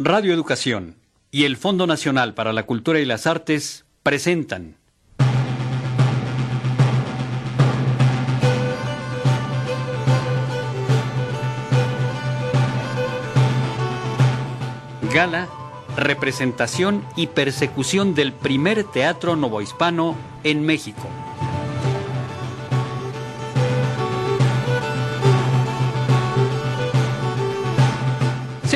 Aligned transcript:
Radio 0.00 0.32
Educación 0.32 0.94
y 1.32 1.42
el 1.42 1.56
Fondo 1.56 1.84
Nacional 1.88 2.32
para 2.32 2.52
la 2.52 2.62
Cultura 2.62 3.00
y 3.00 3.04
las 3.04 3.26
Artes 3.26 3.84
presentan 4.04 4.76
Gala, 15.12 15.48
representación 15.96 17.04
y 17.16 17.26
persecución 17.26 18.14
del 18.14 18.32
primer 18.32 18.84
teatro 18.84 19.34
novohispano 19.34 20.14
en 20.44 20.64
México. 20.64 21.08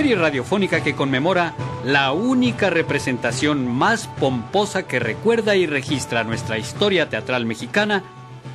Serie 0.03 0.17
radiofónica 0.17 0.83
que 0.83 0.97
conmemora 0.97 1.55
la 1.85 2.11
única 2.11 2.71
representación 2.71 3.69
más 3.69 4.09
pomposa 4.09 4.89
que 4.89 4.99
recuerda 4.99 5.55
y 5.55 5.65
registra 5.65 6.25
nuestra 6.25 6.59
historia 6.59 7.09
teatral 7.09 7.47
mexicana 7.47 8.03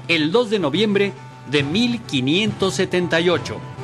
el 0.10 0.34
2 0.34 0.50
de 0.50 0.60
noviembre 0.60 1.14
de 1.50 1.64
1578. 1.64 3.77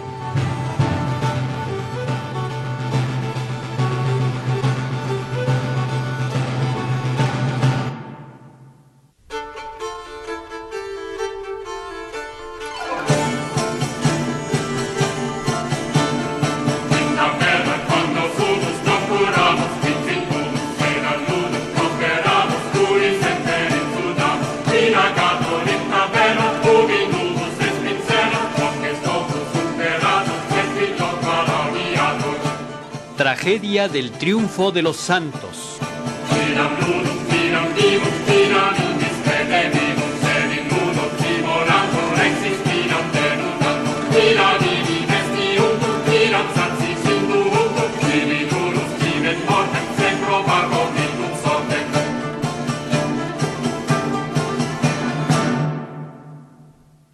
Tragedia 33.54 33.87
del 33.87 34.09
triunfo 34.09 34.71
de 34.71 34.82
los 34.82 34.98
santos. 34.98 35.77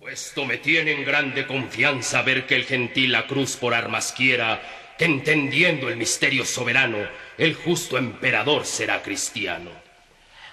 Esto 0.09 0.45
me 0.45 0.57
tiene 0.57 0.93
en 0.93 1.05
grande 1.05 1.45
confianza 1.45 2.21
ver 2.21 2.45
que 2.45 2.55
el 2.55 2.63
gentil 2.63 3.11
la 3.11 3.27
cruz 3.27 3.57
por 3.57 3.73
armas 3.73 4.13
quiera, 4.15 4.61
que 4.99 5.05
entendiendo 5.05 5.87
el 5.87 5.95
misterio 5.95 6.43
soberano, 6.43 6.97
el 7.37 7.55
justo 7.55 7.97
emperador 7.97 8.65
será 8.65 9.01
cristiano. 9.01 9.71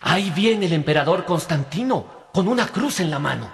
Ahí 0.02 0.30
viene 0.30 0.66
el 0.66 0.72
emperador 0.72 1.24
Constantino, 1.24 2.28
con 2.32 2.46
una 2.46 2.68
cruz 2.68 3.00
en 3.00 3.10
la 3.10 3.18
mano. 3.18 3.50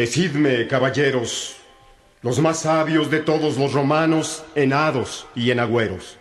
Decidme, 0.00 0.66
caballeros, 0.66 1.56
los 2.22 2.38
más 2.38 2.60
sabios 2.60 3.10
de 3.10 3.18
todos 3.20 3.58
los 3.58 3.74
romanos, 3.74 4.42
en 4.54 4.72
hados 4.72 5.26
y 5.34 5.50
en 5.50 5.60
agüeros. 5.60 6.16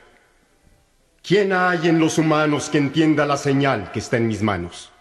¿Quién 1.24 1.54
hay 1.54 1.88
en 1.88 1.98
los 1.98 2.18
humanos 2.18 2.68
que 2.68 2.78
entienda 2.78 3.26
la 3.26 3.38
señal 3.38 3.94
que 3.94 4.00
está 4.00 4.18
en 4.18 4.28
mis 4.28 4.42
manos? 4.42 4.92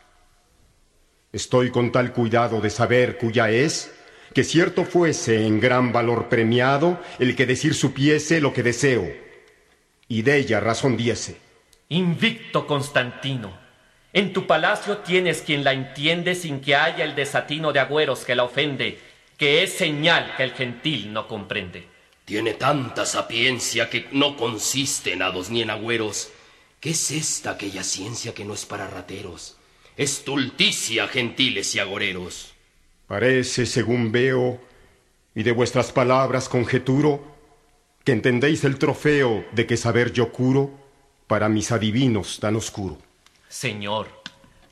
Estoy 1.32 1.72
con 1.72 1.90
tal 1.90 2.12
cuidado 2.12 2.60
de 2.60 2.70
saber 2.70 3.18
cuya 3.18 3.50
es, 3.50 3.92
que 4.32 4.44
cierto 4.44 4.84
fuese 4.84 5.44
en 5.44 5.58
gran 5.58 5.90
valor 5.90 6.28
premiado 6.28 7.00
el 7.18 7.34
que 7.34 7.46
decir 7.46 7.74
supiese 7.74 8.40
lo 8.40 8.52
que 8.52 8.62
deseo, 8.62 9.12
y 10.06 10.22
de 10.22 10.36
ella 10.36 10.60
razón 10.60 10.96
diese. 10.96 11.36
Invicto 11.88 12.64
Constantino, 12.64 13.58
en 14.18 14.32
tu 14.32 14.48
palacio 14.48 14.98
tienes 14.98 15.42
quien 15.42 15.62
la 15.62 15.72
entiende 15.72 16.34
sin 16.34 16.60
que 16.60 16.74
haya 16.74 17.04
el 17.04 17.14
desatino 17.14 17.72
de 17.72 17.78
agüeros 17.78 18.24
que 18.24 18.34
la 18.34 18.42
ofende, 18.42 18.98
que 19.36 19.62
es 19.62 19.72
señal 19.72 20.34
que 20.36 20.42
el 20.42 20.54
gentil 20.54 21.12
no 21.12 21.28
comprende. 21.28 21.86
Tiene 22.24 22.54
tanta 22.54 23.06
sapiencia 23.06 23.88
que 23.88 24.08
no 24.10 24.36
consiste 24.36 25.12
en 25.12 25.22
hados 25.22 25.50
ni 25.50 25.62
en 25.62 25.70
agüeros. 25.70 26.30
¿Qué 26.80 26.90
es 26.90 27.12
esta 27.12 27.52
aquella 27.52 27.84
ciencia 27.84 28.34
que 28.34 28.44
no 28.44 28.54
es 28.54 28.66
para 28.66 28.88
rateros? 28.88 29.56
Estulticia, 29.96 31.06
gentiles 31.06 31.76
y 31.76 31.78
agoreros. 31.78 32.54
Parece, 33.06 33.66
según 33.66 34.10
veo, 34.10 34.60
y 35.32 35.44
de 35.44 35.52
vuestras 35.52 35.92
palabras 35.92 36.48
conjeturo, 36.48 37.24
que 38.04 38.12
entendéis 38.12 38.64
el 38.64 38.78
trofeo 38.78 39.46
de 39.52 39.66
que 39.66 39.76
saber 39.76 40.12
yo 40.12 40.32
curo 40.32 40.72
para 41.28 41.48
mis 41.48 41.70
adivinos 41.70 42.40
tan 42.40 42.56
oscuro. 42.56 42.98
Señor, 43.48 44.08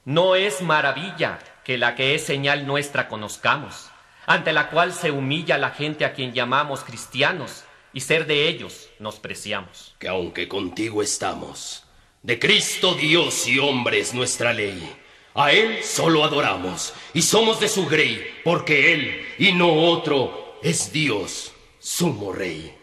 no 0.04 0.37
es 0.37 0.60
maravilla 0.60 1.38
que 1.64 1.78
la 1.78 1.94
que 1.94 2.14
es 2.14 2.25
señal 2.25 2.66
nuestra 2.66 3.09
conozcamos, 3.09 3.91
ante 4.26 4.53
la 4.53 4.69
cual 4.70 4.92
se 4.92 5.10
humilla 5.10 5.56
la 5.56 5.70
gente 5.70 6.04
a 6.04 6.12
quien 6.12 6.32
llamamos 6.32 6.84
cristianos, 6.84 7.64
y 7.92 8.00
ser 8.00 8.26
de 8.26 8.48
ellos 8.48 8.91
nos 8.98 9.19
preciamos. 9.19 9.94
Que 9.98 10.09
aunque 10.09 10.47
contigo 10.47 11.03
estamos, 11.03 11.84
de 12.22 12.38
Cristo 12.38 12.94
Dios 12.94 13.48
y 13.48 13.59
hombre 13.59 13.98
es 13.98 14.12
nuestra 14.12 14.53
ley. 14.53 14.94
A 15.34 15.53
Él 15.53 15.82
solo 15.82 16.22
adoramos, 16.22 16.93
y 17.14 17.22
somos 17.22 17.58
de 17.58 17.69
su 17.69 17.87
grey, 17.87 18.22
porque 18.44 18.93
Él, 18.93 19.26
y 19.38 19.53
no 19.53 19.72
otro, 19.72 20.58
es 20.62 20.93
Dios, 20.93 21.53
sumo 21.78 22.32
rey. 22.32 22.75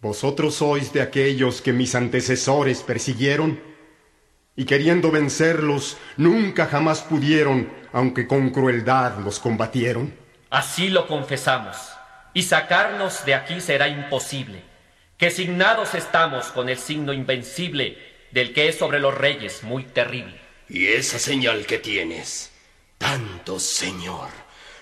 Vosotros 0.00 0.54
sois 0.54 0.92
de 0.92 1.00
aquellos 1.00 1.60
que 1.60 1.72
mis 1.72 1.94
antecesores 1.94 2.82
persiguieron, 2.82 3.71
y 4.54 4.64
queriendo 4.64 5.10
vencerlos, 5.10 5.96
nunca 6.16 6.66
jamás 6.66 7.00
pudieron, 7.00 7.72
aunque 7.92 8.26
con 8.26 8.50
crueldad 8.50 9.18
los 9.18 9.38
combatieron. 9.38 10.14
Así 10.50 10.88
lo 10.88 11.06
confesamos, 11.06 11.76
y 12.34 12.42
sacarnos 12.42 13.24
de 13.24 13.34
aquí 13.34 13.60
será 13.60 13.88
imposible, 13.88 14.62
que 15.16 15.30
signados 15.30 15.94
estamos 15.94 16.46
con 16.46 16.68
el 16.68 16.78
signo 16.78 17.12
invencible 17.12 17.98
del 18.32 18.52
que 18.52 18.68
es 18.68 18.76
sobre 18.76 19.00
los 19.00 19.14
reyes 19.14 19.62
muy 19.62 19.84
terrible. 19.84 20.40
Y 20.68 20.86
esa 20.88 21.18
señal 21.18 21.66
que 21.66 21.78
tienes, 21.78 22.52
tanto 22.98 23.58
Señor, 23.58 24.28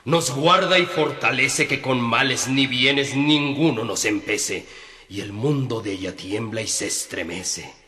nos 0.04 0.30
guarda 0.34 0.78
y 0.78 0.86
fortalece 0.86 1.68
que 1.68 1.80
con 1.80 2.00
males 2.00 2.48
ni 2.48 2.66
bienes 2.66 3.14
ninguno 3.14 3.84
nos 3.84 4.04
empece, 4.04 4.66
y 5.08 5.20
el 5.20 5.32
mundo 5.32 5.80
de 5.80 5.92
ella 5.92 6.16
tiembla 6.16 6.62
y 6.62 6.66
se 6.66 6.86
estremece. 6.86 7.79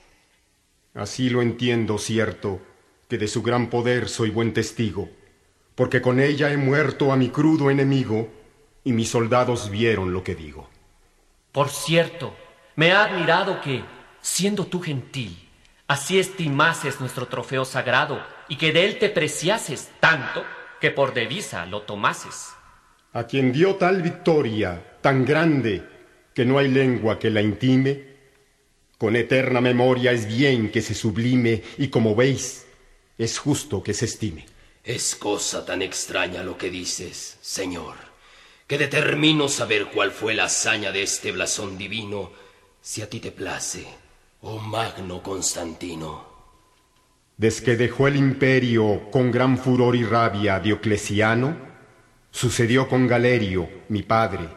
Así 0.95 1.31
lo 1.31 1.41
entiendo, 1.41 1.99
cierto, 1.99 2.61
que 3.09 3.19
de 3.19 3.29
su 3.29 3.43
gran 3.43 3.71
poder 3.71 4.09
soy 4.09 4.31
buen 4.31 4.53
testigo, 4.53 5.09
porque 5.75 6.03
con 6.03 6.21
ella 6.21 6.53
he 6.53 6.57
muerto 6.57 7.13
a 7.13 7.17
mi 7.17 7.31
crudo 7.31 7.71
enemigo, 7.71 8.29
y 8.85 8.93
mis 8.93 9.09
soldados 9.09 9.71
vieron 9.71 10.13
lo 10.13 10.23
que 10.23 10.35
digo. 10.35 10.69
Por 11.53 11.69
cierto, 11.69 12.35
me 12.77 12.93
ha 12.93 13.05
admirado 13.05 13.61
que, 13.61 13.85
siendo 14.21 14.67
tú 14.67 14.81
gentil, 14.81 15.49
así 15.87 16.19
estimases 16.19 17.01
nuestro 17.01 17.27
trofeo 17.27 17.65
sagrado, 17.65 18.23
y 18.49 18.57
que 18.57 18.73
de 18.73 18.85
él 18.85 18.99
te 18.99 19.09
preciases 19.09 19.91
tanto 20.01 20.45
que 20.81 20.91
por 20.91 21.15
divisa 21.15 21.65
lo 21.65 21.83
tomases. 21.83 22.51
A 23.13 23.25
quien 23.25 23.53
dio 23.53 23.77
tal 23.77 24.03
victoria, 24.03 24.99
tan 25.01 25.25
grande, 25.25 25.87
que 26.35 26.45
no 26.45 26.59
hay 26.59 26.69
lengua 26.69 27.19
que 27.19 27.31
la 27.31 27.41
intime, 27.41 28.12
con 29.03 29.17
eterna 29.17 29.61
memoria 29.61 30.13
es 30.13 30.29
bien 30.29 30.71
que 30.71 30.81
se 30.81 30.95
sublime 30.95 31.61
y 31.77 31.89
como 31.89 32.15
veis, 32.15 32.67
es 33.19 33.37
justo 33.37 33.83
que 33.83 33.95
se 33.95 34.05
estime. 34.05 34.47
Es 34.85 35.17
cosa 35.17 35.67
tan 35.67 35.83
extraña 35.83 36.45
lo 36.45 36.57
que 36.57 36.71
dices, 36.71 37.37
Señor, 37.41 37.97
que 38.69 38.79
determino 38.79 39.49
saber 39.49 39.87
cuál 39.87 40.13
fue 40.13 40.35
la 40.35 40.45
hazaña 40.45 40.93
de 40.93 41.03
este 41.03 41.33
blasón 41.33 41.77
divino, 41.77 42.31
si 42.81 43.03
a 43.03 43.11
ti 43.11 43.19
te 43.19 43.33
place, 43.33 43.85
oh 44.43 44.61
magno 44.61 45.21
Constantino. 45.21 46.25
Desde 47.37 47.65
que 47.65 47.77
dejó 47.77 48.07
el 48.07 48.15
imperio 48.15 49.11
con 49.11 49.33
gran 49.33 49.59
furor 49.59 49.97
y 49.97 50.05
rabia 50.05 50.61
Diocleciano, 50.61 51.57
Sucedió 52.31 52.89
con 52.89 53.09
Galerio, 53.09 53.69
mi 53.89 54.05
padre, 54.05 54.49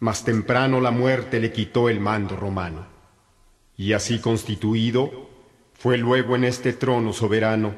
mas 0.00 0.24
temprano 0.24 0.80
la 0.80 0.90
muerte 0.90 1.38
le 1.38 1.52
quitó 1.52 1.88
el 1.88 2.00
mando 2.00 2.34
romano. 2.34 2.97
Y 3.78 3.94
así 3.94 4.18
constituido, 4.18 5.30
fue 5.72 5.96
luego 5.96 6.34
en 6.34 6.42
este 6.42 6.72
trono 6.72 7.12
soberano, 7.12 7.72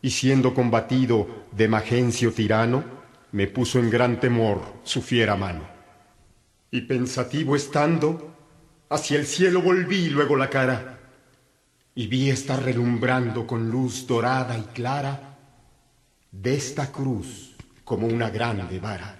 y 0.00 0.10
siendo 0.10 0.54
combatido 0.54 1.46
de 1.50 1.66
Magencio 1.66 2.32
tirano, 2.32 2.84
me 3.32 3.48
puso 3.48 3.80
en 3.80 3.90
gran 3.90 4.20
temor 4.20 4.62
su 4.84 5.02
fiera 5.02 5.34
mano. 5.34 5.68
Y 6.70 6.82
pensativo 6.82 7.56
estando, 7.56 8.32
hacia 8.88 9.18
el 9.18 9.26
cielo 9.26 9.60
volví 9.60 10.08
luego 10.08 10.36
la 10.36 10.48
cara, 10.48 11.00
y 11.96 12.06
vi 12.06 12.30
estar 12.30 12.62
relumbrando 12.62 13.44
con 13.44 13.70
luz 13.70 14.06
dorada 14.06 14.56
y 14.56 14.62
clara 14.72 15.36
de 16.30 16.54
esta 16.54 16.92
cruz 16.92 17.56
como 17.84 18.06
una 18.06 18.30
grande 18.30 18.78
vara. 18.78 19.18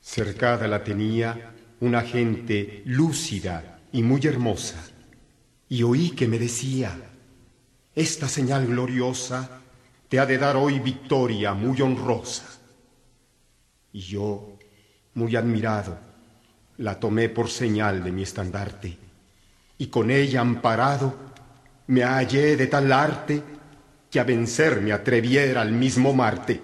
Cercada 0.00 0.66
la 0.66 0.82
tenía 0.82 1.52
una 1.78 2.02
gente 2.02 2.82
lúcida 2.84 3.80
y 3.92 4.02
muy 4.02 4.20
hermosa, 4.26 4.90
y 5.68 5.82
oí 5.82 6.10
que 6.10 6.28
me 6.28 6.38
decía, 6.38 6.96
esta 7.94 8.28
señal 8.28 8.66
gloriosa 8.66 9.62
te 10.08 10.18
ha 10.18 10.26
de 10.26 10.38
dar 10.38 10.56
hoy 10.56 10.78
victoria 10.78 11.54
muy 11.54 11.80
honrosa. 11.80 12.44
Y 13.92 14.00
yo, 14.00 14.58
muy 15.14 15.34
admirado, 15.34 15.98
la 16.78 17.00
tomé 17.00 17.28
por 17.28 17.48
señal 17.48 18.04
de 18.04 18.12
mi 18.12 18.22
estandarte, 18.22 18.96
y 19.78 19.86
con 19.86 20.10
ella 20.10 20.40
amparado, 20.40 21.14
me 21.88 22.02
hallé 22.02 22.56
de 22.56 22.66
tal 22.66 22.92
arte 22.92 23.42
que 24.10 24.20
a 24.20 24.24
vencer 24.24 24.80
me 24.80 24.92
atreviera 24.92 25.62
al 25.62 25.72
mismo 25.72 26.12
Marte. 26.12 26.60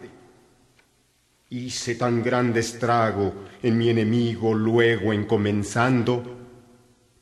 Hice 1.51 1.97
tan 1.97 2.23
grande 2.23 2.61
estrago 2.61 3.35
en 3.63 3.77
mi 3.77 3.91
enemigo 3.91 4.55
luego 4.55 5.13
en 5.13 5.25
comenzando, 5.25 6.42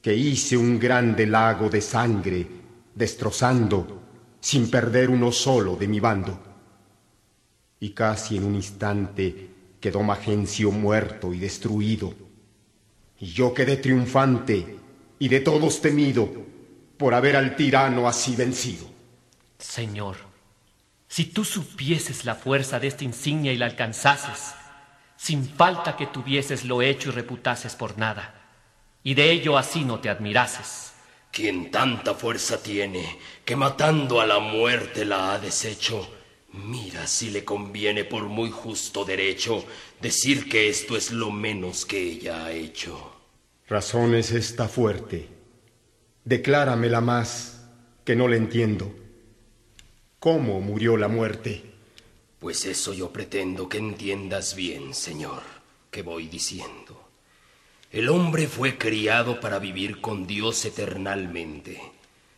que 0.03 0.15
hice 0.15 0.57
un 0.57 0.79
grande 0.79 1.27
lago 1.27 1.69
de 1.69 1.81
sangre, 1.81 2.47
destrozando, 2.95 4.01
sin 4.41 4.71
perder 4.71 5.11
uno 5.11 5.31
solo 5.31 5.77
de 5.77 5.89
mi 5.89 6.01
bando. 6.01 6.43
Y 7.81 7.91
casi 7.91 8.39
en 8.39 8.45
un 8.45 8.55
instante 8.55 9.51
quedó 9.81 10.03
Magencio 10.03 10.71
muerto 10.71 11.33
y 11.35 11.39
destruido, 11.39 12.15
y 13.19 13.27
yo 13.27 13.53
quedé 13.53 13.77
triunfante 13.77 14.79
y 15.19 15.29
de 15.29 15.41
todos 15.41 15.81
temido, 15.83 16.31
por 16.97 17.15
haber 17.15 17.37
al 17.37 17.57
tirano 17.57 18.09
así 18.09 18.37
vencido. 18.37 18.87
Señor, 19.59 20.17
si 21.09 21.27
tú 21.27 21.45
supieses 21.45 22.25
la 22.25 22.35
fuerza 22.35 22.79
de 22.79 22.89
esta 22.89 23.05
insignia 23.05 23.53
y 23.53 23.57
la 23.57 23.67
alcanzases, 23.67 24.55
sin 25.17 25.47
falta 25.47 25.97
que 25.97 26.07
tuvieses 26.07 26.65
lo 26.65 26.81
hecho 26.81 27.11
y 27.11 27.13
reputases 27.13 27.75
por 27.75 27.99
nada, 27.99 28.40
y 29.03 29.15
de 29.15 29.31
ello 29.31 29.57
así 29.57 29.85
no 29.85 30.01
te 30.01 30.09
admirases. 30.09 30.93
Quien 31.33 31.71
tanta 31.71 32.15
fuerza 32.15 32.63
tiene, 32.63 33.19
que 33.45 33.57
matando 33.57 34.21
a 34.21 34.27
la 34.27 34.41
muerte 34.41 35.05
la 35.05 35.33
ha 35.33 35.39
deshecho, 35.39 36.09
mira 36.53 37.07
si 37.07 37.31
le 37.31 37.45
conviene 37.45 38.05
por 38.05 38.25
muy 38.25 38.51
justo 38.51 39.05
derecho 39.05 39.65
decir 40.01 40.49
que 40.49 40.69
esto 40.69 40.97
es 40.97 41.13
lo 41.13 41.31
menos 41.31 41.87
que 41.87 42.01
ella 42.03 42.45
ha 42.45 42.53
hecho. 42.53 43.17
Razones 43.69 44.33
está 44.33 44.67
fuerte 44.67 45.41
Decláramela 46.25 47.01
más, 47.01 47.63
que 48.05 48.15
no 48.15 48.29
le 48.29 48.37
entiendo. 48.37 48.95
¿Cómo 50.19 50.61
murió 50.61 50.99
la 50.99 51.09
muerte? 51.09 51.63
Pues 52.39 52.67
eso 52.67 52.93
yo 52.93 53.11
pretendo 53.11 53.69
que 53.69 53.79
entiendas 53.79 54.55
bien, 54.55 54.93
Señor, 54.93 55.43
que 55.91 56.03
voy 56.03 56.29
diciendo. 56.29 57.00
El 57.91 58.09
hombre 58.09 58.47
fue 58.47 58.79
criado 58.79 59.41
para 59.41 59.59
vivir 59.59 60.01
con 60.01 60.25
Dios 60.25 60.65
eternalmente. 60.65 61.83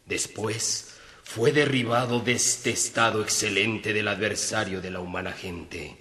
Después 0.06 0.94
fue 1.22 1.52
derribado 1.52 2.20
de 2.20 2.32
este 2.32 2.70
estado 2.70 3.20
excelente 3.20 3.92
del 3.92 4.08
adversario 4.08 4.80
de 4.80 4.90
la 4.90 5.00
humana 5.00 5.32
gente 5.32 5.98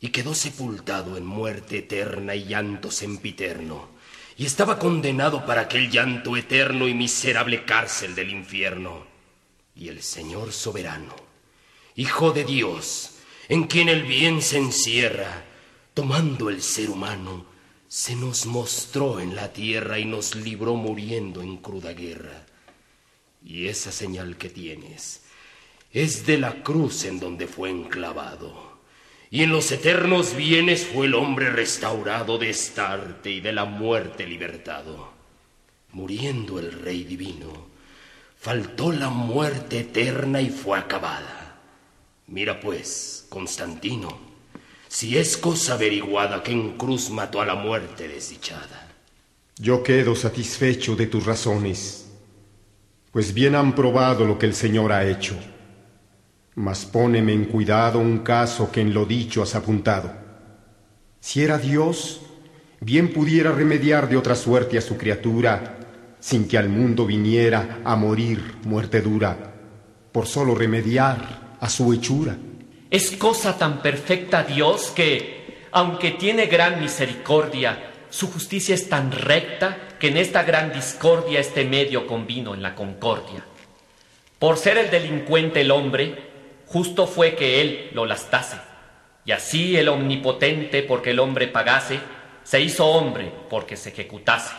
y 0.00 0.08
quedó 0.08 0.34
sepultado 0.34 1.16
en 1.16 1.24
muerte 1.24 1.78
eterna 1.78 2.34
y 2.34 2.46
llanto 2.46 2.90
sempiterno 2.90 3.90
y 4.36 4.44
estaba 4.44 4.78
condenado 4.78 5.46
para 5.46 5.62
aquel 5.62 5.88
llanto 5.88 6.36
eterno 6.36 6.88
y 6.88 6.94
miserable 6.94 7.64
cárcel 7.64 8.16
del 8.16 8.30
infierno. 8.30 9.06
Y 9.76 9.88
el 9.88 10.02
Señor 10.02 10.52
soberano, 10.52 11.14
Hijo 11.94 12.32
de 12.32 12.44
Dios, 12.44 13.18
en 13.48 13.64
quien 13.64 13.88
el 13.88 14.02
bien 14.02 14.42
se 14.42 14.58
encierra, 14.58 15.44
tomando 15.94 16.48
el 16.48 16.62
ser 16.62 16.90
humano, 16.90 17.49
se 17.90 18.14
nos 18.14 18.46
mostró 18.46 19.18
en 19.18 19.34
la 19.34 19.52
tierra 19.52 19.98
y 19.98 20.04
nos 20.04 20.36
libró 20.36 20.76
muriendo 20.76 21.42
en 21.42 21.56
cruda 21.56 21.92
guerra. 21.92 22.46
Y 23.44 23.66
esa 23.66 23.90
señal 23.90 24.36
que 24.36 24.48
tienes 24.48 25.24
es 25.92 26.24
de 26.24 26.38
la 26.38 26.62
cruz 26.62 27.04
en 27.04 27.18
donde 27.18 27.48
fue 27.48 27.68
enclavado 27.68 28.70
y 29.28 29.42
en 29.42 29.50
los 29.50 29.72
eternos 29.72 30.36
bienes 30.36 30.86
fue 30.86 31.06
el 31.06 31.16
hombre 31.16 31.50
restaurado 31.50 32.38
de 32.38 32.50
esta 32.50 32.92
arte 32.92 33.32
y 33.32 33.40
de 33.40 33.52
la 33.52 33.64
muerte 33.64 34.24
libertado. 34.24 35.10
Muriendo 35.90 36.60
el 36.60 36.70
Rey 36.70 37.02
Divino, 37.02 37.66
faltó 38.38 38.92
la 38.92 39.08
muerte 39.08 39.80
eterna 39.80 40.40
y 40.40 40.50
fue 40.50 40.78
acabada. 40.78 41.60
Mira 42.28 42.60
pues, 42.60 43.26
Constantino, 43.28 44.29
si 44.90 45.16
es 45.16 45.36
cosa 45.36 45.74
averiguada 45.74 46.42
que 46.42 46.50
en 46.50 46.76
cruz 46.76 47.10
mató 47.10 47.40
a 47.40 47.46
la 47.46 47.54
muerte 47.54 48.08
desdichada. 48.08 48.88
Yo 49.56 49.84
quedo 49.84 50.16
satisfecho 50.16 50.96
de 50.96 51.06
tus 51.06 51.24
razones, 51.24 52.10
pues 53.12 53.32
bien 53.32 53.54
han 53.54 53.76
probado 53.76 54.24
lo 54.24 54.36
que 54.36 54.46
el 54.46 54.54
Señor 54.54 54.90
ha 54.90 55.08
hecho. 55.08 55.36
Mas 56.56 56.84
póneme 56.84 57.32
en 57.32 57.44
cuidado 57.44 58.00
un 58.00 58.18
caso 58.18 58.72
que 58.72 58.80
en 58.80 58.92
lo 58.92 59.06
dicho 59.06 59.44
has 59.44 59.54
apuntado. 59.54 60.12
Si 61.20 61.40
era 61.40 61.56
Dios, 61.56 62.22
bien 62.80 63.12
pudiera 63.12 63.52
remediar 63.52 64.08
de 64.08 64.16
otra 64.16 64.34
suerte 64.34 64.76
a 64.76 64.80
su 64.80 64.96
criatura, 64.96 65.78
sin 66.18 66.48
que 66.48 66.58
al 66.58 66.68
mundo 66.68 67.06
viniera 67.06 67.80
a 67.84 67.94
morir 67.94 68.56
muerte 68.64 69.00
dura, 69.02 69.54
por 70.10 70.26
solo 70.26 70.56
remediar 70.56 71.56
a 71.60 71.70
su 71.70 71.92
hechura. 71.92 72.36
Es 72.90 73.12
cosa 73.12 73.56
tan 73.56 73.82
perfecta 73.82 74.42
Dios 74.42 74.90
que, 74.90 75.68
aunque 75.70 76.10
tiene 76.10 76.46
gran 76.46 76.80
misericordia, 76.80 77.90
su 78.10 78.32
justicia 78.32 78.74
es 78.74 78.88
tan 78.88 79.12
recta 79.12 79.78
que 80.00 80.08
en 80.08 80.16
esta 80.16 80.42
gran 80.42 80.72
discordia 80.72 81.38
este 81.38 81.64
medio 81.64 82.08
convino 82.08 82.52
en 82.52 82.62
la 82.62 82.74
concordia. 82.74 83.44
Por 84.40 84.56
ser 84.56 84.78
el 84.78 84.90
delincuente 84.90 85.60
el 85.60 85.70
hombre, 85.70 86.16
justo 86.66 87.06
fue 87.06 87.36
que 87.36 87.60
él 87.60 87.90
lo 87.92 88.06
lastase. 88.06 88.56
Y 89.24 89.30
así 89.30 89.76
el 89.76 89.88
omnipotente, 89.88 90.82
porque 90.82 91.10
el 91.10 91.20
hombre 91.20 91.46
pagase, 91.46 92.00
se 92.42 92.60
hizo 92.60 92.86
hombre 92.86 93.30
porque 93.48 93.76
se 93.76 93.90
ejecutase. 93.90 94.54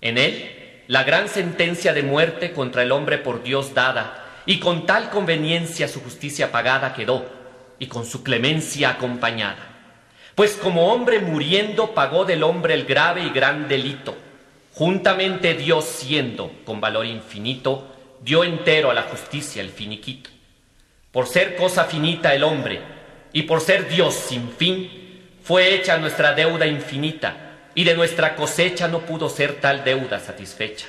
En 0.00 0.18
él, 0.18 0.82
la 0.88 1.04
gran 1.04 1.28
sentencia 1.28 1.92
de 1.92 2.02
muerte 2.02 2.52
contra 2.52 2.82
el 2.82 2.90
hombre 2.90 3.18
por 3.18 3.44
Dios 3.44 3.74
dada, 3.74 4.27
y 4.48 4.60
con 4.60 4.86
tal 4.86 5.10
conveniencia 5.10 5.88
su 5.88 6.00
justicia 6.00 6.50
pagada 6.50 6.94
quedó, 6.94 7.22
y 7.78 7.86
con 7.86 8.06
su 8.06 8.22
clemencia 8.22 8.88
acompañada. 8.88 9.58
Pues 10.34 10.54
como 10.54 10.90
hombre 10.90 11.20
muriendo 11.20 11.92
pagó 11.92 12.24
del 12.24 12.42
hombre 12.42 12.72
el 12.72 12.86
grave 12.86 13.24
y 13.24 13.28
gran 13.28 13.68
delito, 13.68 14.16
juntamente 14.72 15.52
Dios 15.52 15.84
siendo 15.84 16.50
con 16.64 16.80
valor 16.80 17.04
infinito, 17.04 17.94
dio 18.22 18.42
entero 18.42 18.90
a 18.90 18.94
la 18.94 19.02
justicia 19.02 19.60
el 19.60 19.68
finiquito. 19.68 20.30
Por 21.12 21.26
ser 21.26 21.54
cosa 21.54 21.84
finita 21.84 22.34
el 22.34 22.42
hombre 22.42 22.80
y 23.34 23.42
por 23.42 23.60
ser 23.60 23.86
Dios 23.86 24.14
sin 24.14 24.50
fin, 24.52 25.26
fue 25.42 25.74
hecha 25.74 25.98
nuestra 25.98 26.32
deuda 26.32 26.66
infinita 26.66 27.68
y 27.74 27.84
de 27.84 27.94
nuestra 27.94 28.34
cosecha 28.34 28.88
no 28.88 29.00
pudo 29.00 29.28
ser 29.28 29.60
tal 29.60 29.84
deuda 29.84 30.18
satisfecha. 30.18 30.86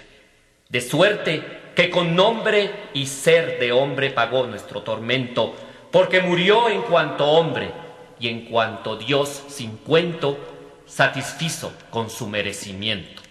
De 0.70 0.82
suerte 0.82 1.44
que 1.76 1.90
con 1.90 2.16
nombre 2.16 2.72
y 2.94 3.08
ser 3.08 3.60
de 3.60 3.72
hombre 3.72 4.12
pagó 4.12 4.48
nuestro 4.48 4.84
tormento, 4.84 5.56
porque 5.92 6.22
murió 6.22 6.70
en 6.70 6.84
cuanto 6.84 7.26
hombre 7.26 7.72
y 8.20 8.28
en 8.28 8.46
cuanto 8.46 8.96
Dios 8.96 9.44
sin 9.50 9.78
cuento 9.78 10.38
satisfizo 10.86 11.74
con 11.90 12.10
su 12.10 12.28
merecimiento. 12.28 13.22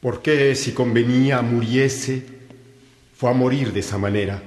¿Por 0.00 0.22
qué 0.22 0.54
si 0.54 0.72
convenía 0.72 1.42
muriese, 1.42 2.24
fue 3.16 3.30
a 3.30 3.32
morir 3.34 3.72
de 3.72 3.80
esa 3.80 3.98
manera? 3.98 4.40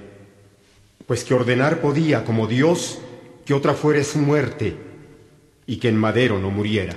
pues 1.12 1.26
que 1.26 1.34
ordenar 1.34 1.82
podía 1.82 2.24
como 2.24 2.48
Dios 2.48 3.00
que 3.46 3.54
otra 3.54 3.74
fuera 3.74 4.02
su 4.02 4.20
muerte 4.20 4.78
y 5.68 5.76
que 5.76 5.90
en 5.90 5.98
madero 5.98 6.40
no 6.40 6.52
muriera. 6.52 6.96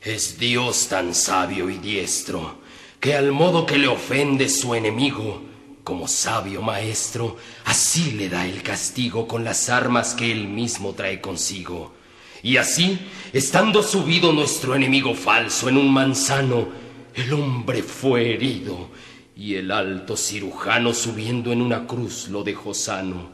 Es 0.00 0.38
Dios 0.38 0.88
tan 0.88 1.14
sabio 1.14 1.68
y 1.68 1.76
diestro 1.76 2.58
que 3.00 3.14
al 3.14 3.32
modo 3.32 3.64
que 3.64 3.78
le 3.78 3.88
ofende 3.88 4.48
su 4.48 4.74
enemigo, 4.74 5.42
como 5.84 6.08
sabio 6.08 6.60
maestro, 6.60 7.36
así 7.64 8.12
le 8.12 8.28
da 8.28 8.46
el 8.46 8.62
castigo 8.62 9.26
con 9.26 9.44
las 9.44 9.68
armas 9.68 10.14
que 10.14 10.30
él 10.30 10.48
mismo 10.48 10.92
trae 10.94 11.20
consigo. 11.20 11.94
Y 12.42 12.56
así, 12.56 12.98
estando 13.32 13.82
subido 13.82 14.32
nuestro 14.32 14.74
enemigo 14.74 15.14
falso 15.14 15.68
en 15.68 15.76
un 15.76 15.92
manzano, 15.92 16.68
el 17.14 17.32
hombre 17.32 17.82
fue 17.82 18.34
herido 18.34 18.88
y 19.36 19.54
el 19.54 19.70
alto 19.70 20.16
cirujano 20.16 20.92
subiendo 20.92 21.52
en 21.52 21.62
una 21.62 21.86
cruz 21.86 22.28
lo 22.28 22.42
dejó 22.42 22.74
sano. 22.74 23.30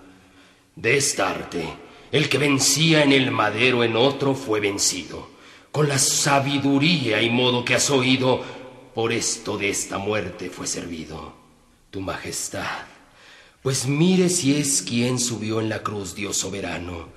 De 0.77 0.97
esta 0.97 1.31
arte, 1.31 1.65
el 2.13 2.29
que 2.29 2.39
vencía 2.39 3.03
en 3.03 3.13
el 3.13 3.31
madero 3.31 3.83
en 3.85 3.97
otro 3.97 4.35
fue 4.35 4.61
vencido. 4.61 5.31
Con 5.73 5.89
la 5.89 5.99
sabiduría 5.99 7.21
y 7.21 7.31
modo 7.31 7.65
que 7.65 7.75
has 7.75 7.91
oído, 7.91 8.43
por 8.95 9.13
esto 9.13 9.59
de 9.59 9.71
esta 9.71 9.99
muerte 9.99 10.51
fue 10.51 10.67
servido. 10.67 11.35
Tu 11.91 12.01
majestad, 12.01 12.87
pues 13.63 13.87
mire 13.87 14.29
si 14.29 14.57
es 14.57 14.83
quien 14.83 15.19
subió 15.19 15.61
en 15.61 15.69
la 15.69 15.83
cruz 15.83 16.15
Dios 16.15 16.37
soberano. 16.37 17.09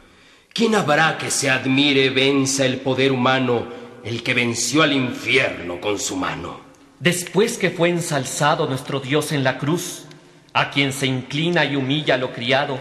¿Quién 0.53 0.75
habrá 0.75 1.17
que 1.17 1.29
se 1.29 1.50
admire, 1.50 2.10
venza 2.10 2.65
el 2.65 2.79
poder 2.79 3.12
humano, 3.12 3.67
el 4.03 4.24
que 4.24 4.34
venció 4.34 4.81
al 4.81 4.93
infierno 4.93 5.79
con 5.79 6.00
su 6.00 6.15
mano? 6.15 6.62
Después 7.00 7.57
que 7.57 7.69
fue 7.69 7.89
ensalzado 7.89 8.67
nuestro 8.67 9.00
Dios 9.00 9.31
en 9.31 9.43
la 9.43 9.60
cruz, 9.60 10.05
a 10.53 10.72
quien 10.72 10.93
se 10.93 11.05
inclina 11.05 11.63
y 11.65 11.75
humilla 11.75 12.17
lo 12.17 12.34
criado, 12.34 12.79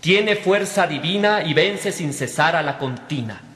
tiene 0.00 0.36
fuerza 0.36 0.86
divina 0.86 1.42
y 1.44 1.52
vence 1.52 1.92
sin 1.92 2.14
cesar 2.14 2.56
a 2.56 2.62
la 2.62 2.78
contina, 2.78 3.51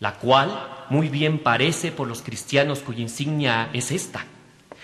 la 0.00 0.14
cual 0.14 0.86
muy 0.90 1.08
bien 1.08 1.38
parece 1.38 1.92
por 1.92 2.08
los 2.08 2.22
cristianos 2.22 2.80
cuya 2.80 3.02
insignia 3.02 3.70
es 3.72 3.92
esta, 3.92 4.24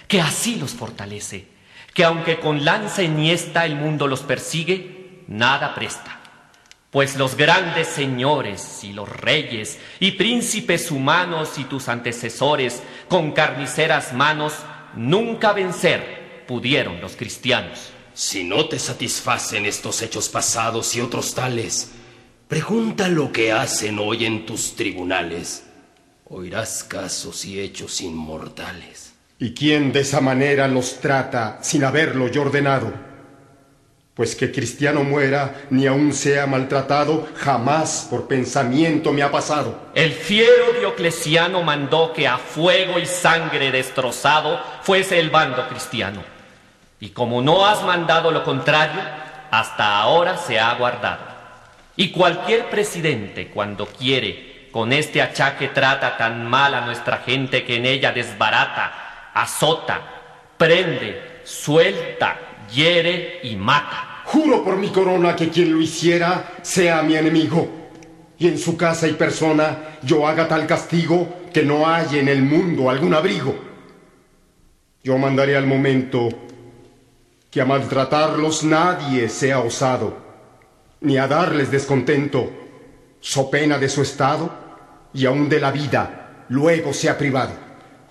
que 0.06 0.20
así 0.20 0.54
los 0.54 0.70
fortalece, 0.70 1.48
que 1.92 2.04
aunque 2.04 2.38
con 2.38 2.64
lanza 2.64 3.02
enhiesta 3.02 3.66
el 3.66 3.74
mundo 3.74 4.06
los 4.06 4.20
persigue, 4.20 5.24
nada 5.26 5.74
presta 5.74 6.20
pues 6.96 7.16
los 7.16 7.36
grandes 7.36 7.88
señores 7.88 8.82
y 8.82 8.94
los 8.94 9.06
reyes 9.06 9.78
y 10.00 10.12
príncipes 10.12 10.90
humanos 10.90 11.58
y 11.58 11.64
tus 11.64 11.90
antecesores 11.90 12.82
con 13.06 13.32
carniceras 13.32 14.14
manos 14.14 14.54
nunca 14.94 15.52
vencer 15.52 16.44
pudieron 16.46 17.02
los 17.02 17.14
cristianos. 17.14 17.90
Si 18.14 18.44
no 18.44 18.66
te 18.66 18.78
satisfacen 18.78 19.66
estos 19.66 20.00
hechos 20.00 20.30
pasados 20.30 20.96
y 20.96 21.02
otros 21.02 21.34
tales, 21.34 21.92
pregunta 22.48 23.08
lo 23.08 23.32
que 23.32 23.52
hacen 23.52 23.98
hoy 23.98 24.24
en 24.24 24.46
tus 24.46 24.76
tribunales. 24.76 25.64
Oirás 26.28 26.84
casos 26.84 27.44
y 27.44 27.60
hechos 27.60 28.00
inmortales. 28.00 29.14
¿Y 29.38 29.52
quién 29.52 29.92
de 29.92 30.00
esa 30.00 30.20
manera 30.20 30.66
los 30.66 31.00
trata 31.00 31.58
sin 31.62 31.84
haberlo 31.84 32.28
yo 32.28 32.42
ordenado? 32.42 32.92
Pues 34.14 34.34
que 34.34 34.50
cristiano 34.50 35.04
muera, 35.04 35.66
ni 35.68 35.86
aun 35.86 36.12
sea 36.14 36.46
maltratado, 36.46 37.28
jamás 37.36 38.06
por 38.08 38.26
pensamiento 38.26 39.12
me 39.12 39.22
ha 39.22 39.30
pasado. 39.30 39.90
El 39.94 40.12
fiero 40.12 40.72
Diocleciano 40.80 41.62
mandó 41.62 42.14
que 42.14 42.26
a 42.26 42.38
fuego 42.38 42.98
y 42.98 43.04
sangre 43.04 43.70
destrozado 43.70 44.58
fuese 44.80 45.20
el 45.20 45.28
bando 45.28 45.68
cristiano. 45.68 46.22
Y 46.98 47.10
como 47.10 47.42
no 47.42 47.66
has 47.66 47.82
mandado 47.84 48.30
lo 48.30 48.42
contrario, 48.42 49.02
hasta 49.50 49.98
ahora 49.98 50.38
se 50.38 50.58
ha 50.58 50.72
guardado. 50.76 51.35
Y 51.96 52.10
cualquier 52.10 52.68
presidente, 52.68 53.48
cuando 53.48 53.86
quiere, 53.86 54.68
con 54.70 54.92
este 54.92 55.22
achaque 55.22 55.68
trata 55.68 56.18
tan 56.18 56.46
mal 56.46 56.74
a 56.74 56.84
nuestra 56.84 57.18
gente 57.18 57.64
que 57.64 57.76
en 57.76 57.86
ella 57.86 58.12
desbarata, 58.12 59.30
azota, 59.32 60.02
prende, 60.58 61.40
suelta, 61.44 62.36
hiere 62.70 63.40
y 63.42 63.56
mata. 63.56 64.22
Juro 64.24 64.62
por 64.62 64.76
mi 64.76 64.88
corona 64.88 65.34
que 65.34 65.48
quien 65.48 65.72
lo 65.72 65.80
hiciera 65.80 66.52
sea 66.60 67.02
mi 67.02 67.16
enemigo, 67.16 67.88
y 68.38 68.48
en 68.48 68.58
su 68.58 68.76
casa 68.76 69.08
y 69.08 69.14
persona 69.14 69.98
yo 70.02 70.26
haga 70.26 70.46
tal 70.46 70.66
castigo 70.66 71.46
que 71.54 71.62
no 71.62 71.88
haya 71.88 72.18
en 72.18 72.28
el 72.28 72.42
mundo 72.42 72.90
algún 72.90 73.14
abrigo. 73.14 73.56
Yo 75.02 75.16
mandaré 75.16 75.56
al 75.56 75.66
momento 75.66 76.28
que 77.50 77.60
a 77.62 77.64
maltratarlos 77.64 78.64
nadie 78.64 79.30
sea 79.30 79.60
osado, 79.60 80.25
ni 81.00 81.18
a 81.18 81.26
darles 81.26 81.70
descontento, 81.70 82.50
so 83.20 83.50
pena 83.50 83.78
de 83.78 83.88
su 83.88 84.02
estado 84.02 84.50
y 85.12 85.26
aun 85.26 85.48
de 85.48 85.60
la 85.60 85.70
vida 85.70 86.44
luego 86.48 86.92
sea 86.92 87.16
privado. 87.16 87.52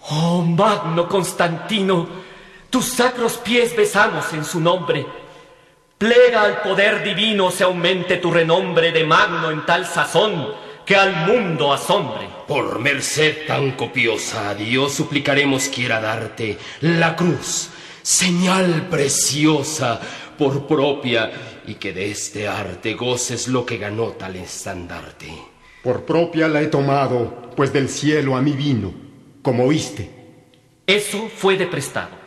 Oh, 0.09 0.41
magno 0.41 1.07
Constantino, 1.07 2.07
tus 2.69 2.85
sacros 2.85 3.37
pies 3.37 3.75
besamos 3.75 4.31
en 4.33 4.43
su 4.43 4.59
nombre. 4.59 5.05
Plega 5.97 6.43
al 6.43 6.61
poder 6.61 7.03
divino 7.03 7.49
se 7.49 7.63
aumente 7.63 8.17
tu 8.17 8.31
renombre 8.31 8.91
de 8.91 9.03
magno 9.03 9.49
en 9.49 9.65
tal 9.65 9.85
sazón 9.85 10.53
que 10.85 10.95
al 10.95 11.15
mundo 11.25 11.73
asombre. 11.73 12.29
Por 12.47 12.79
merced 12.79 13.47
tan 13.47 13.71
copiosa 13.71 14.49
a 14.49 14.55
Dios 14.55 14.93
suplicaremos 14.93 15.69
quiera 15.69 15.99
darte 15.99 16.59
la 16.81 17.15
cruz, 17.15 17.69
señal 18.03 18.87
preciosa 18.89 19.99
por 20.37 20.67
propia, 20.67 21.31
y 21.67 21.75
que 21.75 21.93
de 21.93 22.11
este 22.11 22.47
arte 22.47 22.93
goces 22.93 23.47
lo 23.47 23.65
que 23.65 23.77
ganó 23.77 24.09
tal 24.09 24.35
estandarte. 24.35 25.33
Por 25.83 26.05
propia 26.05 26.47
la 26.47 26.61
he 26.61 26.67
tomado, 26.67 27.51
pues 27.55 27.71
del 27.71 27.89
cielo 27.89 28.35
a 28.35 28.41
mí 28.41 28.51
vino, 28.51 28.93
como 29.41 29.65
oíste. 29.65 30.09
Eso 30.87 31.29
fue 31.29 31.57
de 31.57 31.67
prestado 31.67 32.25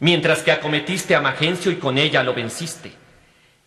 mientras 0.00 0.42
que 0.42 0.52
acometiste 0.52 1.14
a 1.14 1.20
Magencio 1.20 1.70
y 1.70 1.76
con 1.76 1.98
ella 1.98 2.22
lo 2.22 2.34
venciste. 2.34 2.92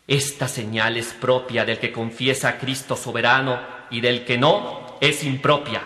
Esta 0.08 0.48
señal 0.48 0.98
es 0.98 1.14
propia 1.14 1.66
del 1.66 1.80
que 1.80 1.92
confiesa 1.92 2.50
a 2.50 2.58
Cristo 2.58 2.96
soberano 2.96 3.60
y 3.90 4.02
del 4.02 4.26
que 4.26 4.38
no 4.38 4.98
es 5.00 5.24
impropia. 5.24 5.84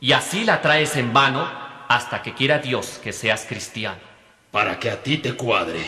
Y 0.00 0.12
así 0.12 0.44
la 0.44 0.60
traes 0.60 0.96
en 0.96 1.12
vano 1.12 1.48
hasta 1.88 2.22
que 2.22 2.34
quiera 2.34 2.58
Dios 2.58 3.00
que 3.02 3.12
seas 3.12 3.44
cristiano. 3.46 4.00
Para 4.50 4.78
que 4.78 4.90
a 4.90 5.02
ti 5.02 5.18
te 5.18 5.34
cuadre, 5.34 5.84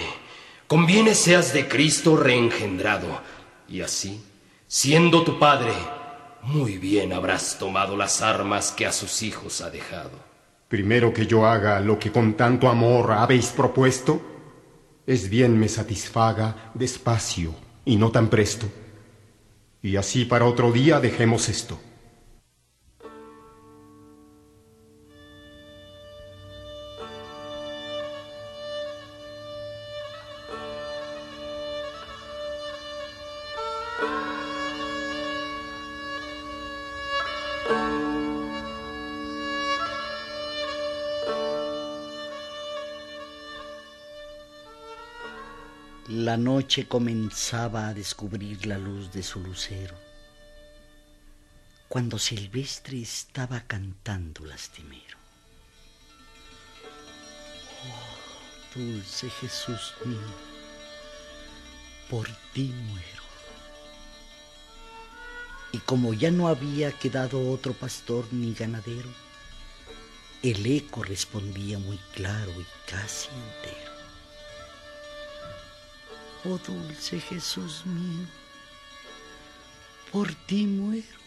conviene 0.74 1.14
seas 1.14 1.54
de 1.54 1.68
Cristo 1.68 2.16
reengendrado. 2.16 3.20
Y 3.68 3.80
así, 3.82 4.20
siendo 4.66 5.22
tu 5.22 5.38
Padre, 5.38 5.72
muy 6.42 6.78
bien 6.78 7.12
habrás 7.12 7.60
tomado 7.60 7.96
las 7.96 8.22
armas 8.22 8.72
que 8.72 8.84
a 8.84 8.90
sus 8.90 9.22
hijos 9.22 9.60
ha 9.60 9.70
dejado. 9.70 10.10
Primero 10.66 11.14
que 11.14 11.28
yo 11.28 11.46
haga 11.46 11.78
lo 11.78 11.96
que 12.00 12.10
con 12.10 12.34
tanto 12.34 12.68
amor 12.68 13.12
habéis 13.12 13.50
propuesto, 13.50 14.20
es 15.06 15.30
bien 15.30 15.56
me 15.56 15.68
satisfaga 15.68 16.72
despacio 16.74 17.54
y 17.84 17.94
no 17.94 18.10
tan 18.10 18.28
presto. 18.28 18.66
Y 19.80 19.94
así 19.94 20.24
para 20.24 20.44
otro 20.44 20.72
día 20.72 20.98
dejemos 20.98 21.48
esto. 21.48 21.78
La 46.24 46.38
noche 46.38 46.88
comenzaba 46.88 47.88
a 47.88 47.92
descubrir 47.92 48.64
la 48.64 48.78
luz 48.78 49.12
de 49.12 49.22
su 49.22 49.40
lucero, 49.40 49.94
cuando 51.86 52.18
Silvestre 52.18 53.02
estaba 53.02 53.60
cantando 53.66 54.46
lastimero. 54.46 55.18
Oh, 57.84 58.74
dulce 58.74 59.28
Jesús 59.28 59.92
mío, 60.06 60.34
por 62.08 62.26
ti 62.54 62.72
muero. 62.72 63.22
Y 65.72 65.78
como 65.80 66.14
ya 66.14 66.30
no 66.30 66.48
había 66.48 66.90
quedado 66.92 67.50
otro 67.50 67.74
pastor 67.74 68.24
ni 68.32 68.54
ganadero, 68.54 69.10
el 70.42 70.64
eco 70.64 71.02
respondía 71.02 71.78
muy 71.78 71.98
claro 72.14 72.50
y 72.58 72.64
casi 72.90 73.28
entero. 73.28 73.93
Oh 76.46 76.58
dulce 76.58 77.18
Jesús 77.20 77.86
mío, 77.86 78.26
por 80.12 80.34
ti 80.46 80.66
muero. 80.66 81.18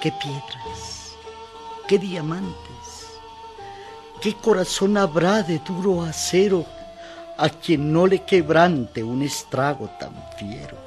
¿Qué 0.00 0.10
piedras? 0.12 1.14
¿Qué 1.86 1.98
diamantes? 1.98 3.10
¿Qué 4.22 4.34
corazón 4.34 4.96
habrá 4.96 5.42
de 5.42 5.58
duro 5.58 6.00
acero 6.02 6.64
a 7.36 7.50
quien 7.50 7.92
no 7.92 8.06
le 8.06 8.24
quebrante 8.24 9.02
un 9.04 9.20
estrago 9.20 9.90
tan 10.00 10.14
fiero? 10.38 10.78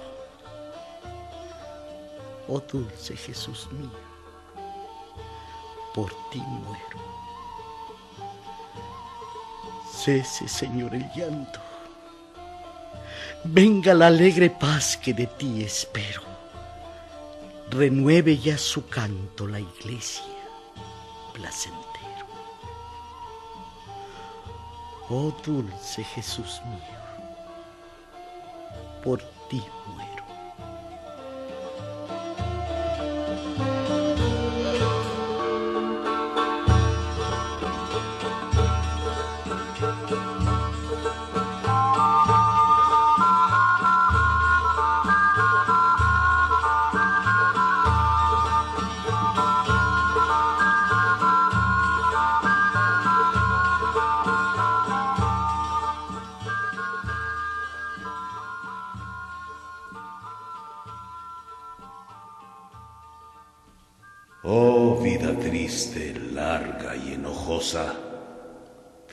Oh 2.47 2.59
dulce 2.59 3.15
Jesús 3.15 3.71
mío, 3.71 3.91
por 5.93 6.09
ti 6.31 6.39
muero. 6.39 7.12
Cese, 10.03 10.49
Señor, 10.49 10.93
el 10.95 11.09
llanto. 11.15 11.61
Venga 13.45 13.93
la 13.93 14.07
alegre 14.07 14.49
paz 14.49 14.97
que 14.97 15.13
de 15.13 15.27
ti 15.27 15.63
espero. 15.63 16.21
renueve 17.69 18.37
ya 18.37 18.57
su 18.57 18.87
canto 18.89 19.47
la 19.47 19.61
iglesia 19.61 20.25
placentero. 21.33 22.27
Oh 25.09 25.33
dulce 25.45 26.03
Jesús 26.03 26.61
mío, 26.65 26.99
por 29.05 29.21
ti 29.49 29.63
muero. 29.87 30.12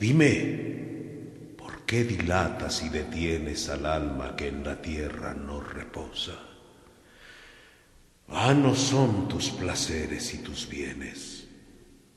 Dime, 0.01 1.53
¿por 1.55 1.85
qué 1.85 2.03
dilatas 2.03 2.81
y 2.81 2.89
detienes 2.89 3.69
al 3.69 3.85
alma 3.85 4.35
que 4.35 4.47
en 4.47 4.63
la 4.63 4.81
tierra 4.81 5.35
no 5.35 5.61
reposa? 5.61 6.39
Vanos 8.27 8.79
son 8.79 9.27
tus 9.27 9.51
placeres 9.51 10.33
y 10.33 10.39
tus 10.39 10.67
bienes, 10.67 11.47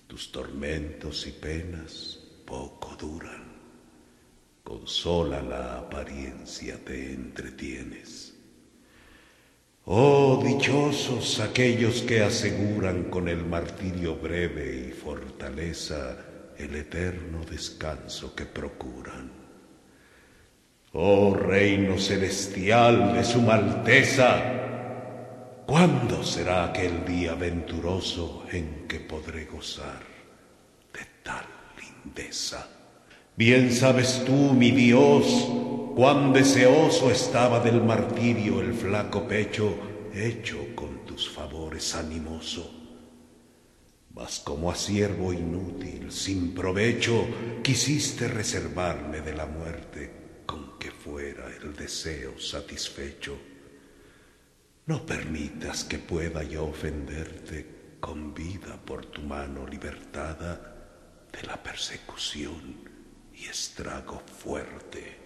tus 0.07 0.33
tormentos 0.33 1.27
y 1.27 1.33
penas 1.33 2.21
poco 2.47 2.97
duran, 2.99 3.53
con 4.63 4.87
sola 4.87 5.43
la 5.43 5.79
apariencia 5.81 6.83
te 6.83 7.13
entretienes. 7.13 8.35
Oh 9.85 10.43
dichosos 10.43 11.39
aquellos 11.41 12.01
que 12.01 12.23
aseguran 12.23 13.11
con 13.11 13.29
el 13.29 13.45
martirio 13.45 14.17
breve 14.17 14.89
y 14.89 14.93
fortaleza 14.93 16.34
el 16.59 16.75
eterno 16.77 17.45
descanso 17.45 18.35
que 18.35 18.47
procuran. 18.47 19.31
Oh 20.93 21.35
reino 21.35 21.99
celestial 21.99 23.15
de 23.15 23.25
su 23.25 23.43
malteza, 23.43 25.65
¿cuándo 25.67 26.23
será 26.23 26.67
aquel 26.67 27.05
día 27.05 27.35
venturoso 27.35 28.45
en 28.53 28.87
que 28.87 29.01
podré 29.01 29.47
gozar 29.47 30.03
de 30.93 31.05
tal 31.23 31.45
lindeza? 31.81 32.69
Bien 33.37 33.73
sabes 33.73 34.23
tú, 34.25 34.53
mi 34.53 34.71
Dios, 34.71 35.49
cuán 35.97 36.33
deseoso 36.33 37.11
estaba 37.11 37.59
del 37.59 37.83
martirio 37.83 38.61
el 38.61 38.75
flaco 38.75 39.27
pecho 39.27 39.77
hecho 40.15 40.59
con 40.77 41.05
tus 41.05 41.29
favores 41.29 41.97
animoso. 41.97 42.84
Mas 44.15 44.39
como 44.39 44.71
a 44.71 44.77
siervo 44.77 45.33
inútil, 45.33 46.13
sin 46.13 46.55
provecho, 46.55 47.27
quisiste 47.65 48.29
reservarme 48.29 49.21
de 49.21 49.35
la 49.35 49.47
muerte 49.47 50.43
con 50.47 50.79
que 50.79 50.93
fuera 50.93 51.49
el 51.49 51.75
deseo 51.75 52.39
satisfecho. 52.39 53.37
No 54.87 55.05
permitas 55.05 55.83
que 55.83 55.99
pueda 55.99 56.45
yo 56.45 56.67
ofenderte 56.67 57.97
con 57.99 58.33
vida 58.33 58.79
por 58.85 59.07
tu 59.07 59.23
mano 59.23 59.67
libertada 59.67 61.27
de 61.33 61.43
la 61.49 61.61
persecución 61.61 62.89
y 63.35 63.47
estrago 63.47 64.21
fuerte. 64.21 65.25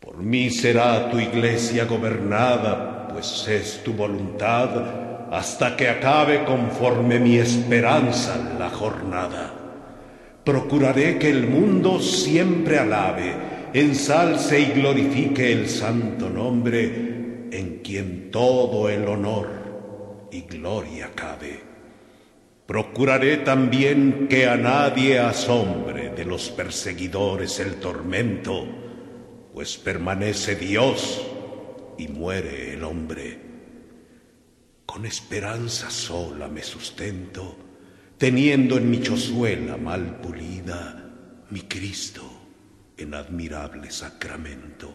Por 0.00 0.18
mí 0.18 0.48
será 0.48 1.10
tu 1.10 1.18
iglesia 1.18 1.84
gobernada, 1.84 3.08
pues 3.08 3.46
es 3.48 3.82
tu 3.84 3.92
voluntad, 3.92 5.03
hasta 5.30 5.76
que 5.76 5.88
acabe 5.88 6.44
conforme 6.44 7.18
mi 7.18 7.36
esperanza 7.36 8.54
la 8.58 8.70
jornada. 8.70 9.52
Procuraré 10.44 11.18
que 11.18 11.30
el 11.30 11.46
mundo 11.46 12.00
siempre 12.00 12.78
alabe, 12.78 13.34
ensalce 13.72 14.60
y 14.60 14.66
glorifique 14.72 15.52
el 15.52 15.68
santo 15.68 16.28
nombre, 16.28 17.48
en 17.50 17.80
quien 17.82 18.30
todo 18.30 18.88
el 18.88 19.06
honor 19.08 20.28
y 20.30 20.42
gloria 20.42 21.10
cabe. 21.14 21.60
Procuraré 22.66 23.38
también 23.38 24.26
que 24.28 24.46
a 24.46 24.56
nadie 24.56 25.18
asombre 25.18 26.10
de 26.10 26.24
los 26.24 26.48
perseguidores 26.48 27.60
el 27.60 27.74
tormento, 27.74 28.66
pues 29.52 29.76
permanece 29.76 30.56
Dios 30.56 31.24
y 31.98 32.08
muere 32.08 32.72
el 32.72 32.84
hombre. 32.84 33.43
Con 34.94 35.06
esperanza 35.06 35.90
sola 35.90 36.46
me 36.46 36.62
sustento, 36.62 37.56
teniendo 38.16 38.76
en 38.76 38.88
mi 38.88 39.02
chozuela 39.02 39.76
mal 39.76 40.20
pulida 40.20 41.10
mi 41.50 41.62
Cristo 41.62 42.22
en 42.96 43.12
admirable 43.12 43.90
sacramento. 43.90 44.94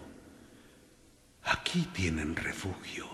Aquí 1.44 1.90
tienen 1.94 2.34
refugio, 2.38 3.08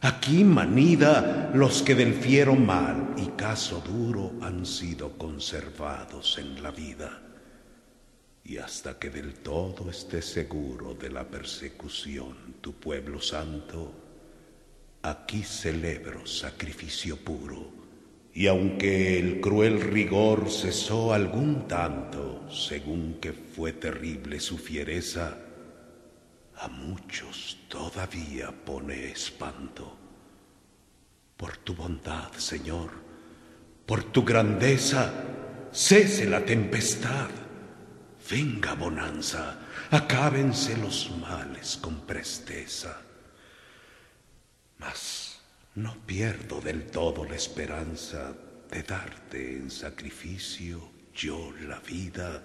aquí 0.00 0.42
manida 0.42 1.52
los 1.54 1.82
que 1.82 1.94
del 1.94 2.14
fiero 2.14 2.56
mal 2.56 3.14
y 3.16 3.26
caso 3.38 3.80
duro 3.86 4.32
han 4.42 4.66
sido 4.66 5.16
conservados 5.16 6.38
en 6.38 6.60
la 6.60 6.72
vida. 6.72 7.22
Y 8.42 8.56
hasta 8.56 8.98
que 8.98 9.10
del 9.10 9.34
todo 9.34 9.88
esté 9.90 10.20
seguro 10.22 10.92
de 10.94 11.08
la 11.08 11.22
persecución 11.22 12.56
tu 12.60 12.72
pueblo 12.72 13.20
santo, 13.20 14.05
aquí 15.10 15.42
celebro 15.42 16.26
sacrificio 16.26 17.16
puro. 17.16 17.70
Y 18.34 18.48
aunque 18.48 19.18
el 19.18 19.40
cruel 19.40 19.80
rigor 19.80 20.50
cesó 20.50 21.14
algún 21.14 21.66
tanto, 21.68 22.50
según 22.50 23.14
que 23.20 23.32
fue 23.32 23.72
terrible 23.72 24.40
su 24.40 24.58
fiereza, 24.58 25.38
a 26.56 26.68
muchos 26.68 27.58
todavía 27.68 28.50
pone 28.50 29.10
espanto. 29.10 29.96
Por 31.36 31.56
tu 31.58 31.74
bondad, 31.74 32.32
Señor, 32.32 32.90
por 33.86 34.04
tu 34.04 34.24
grandeza, 34.24 35.12
cese 35.72 36.26
la 36.26 36.44
tempestad, 36.44 37.30
venga 38.28 38.74
bonanza, 38.74 39.60
acábense 39.90 40.76
los 40.76 41.10
males 41.20 41.78
con 41.80 42.00
presteza. 42.00 43.05
Mas 44.78 45.40
no 45.74 45.94
pierdo 46.06 46.60
del 46.60 46.86
todo 46.90 47.24
la 47.24 47.36
esperanza 47.36 48.34
de 48.70 48.82
darte 48.82 49.56
en 49.56 49.70
sacrificio 49.70 50.90
yo 51.14 51.52
la 51.62 51.80
vida 51.80 52.42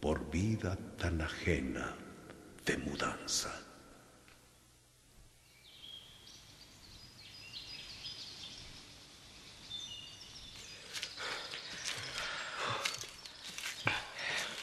por 0.00 0.30
vida 0.30 0.76
tan 0.96 1.20
ajena 1.20 1.94
de 2.64 2.76
mudanza. 2.78 3.50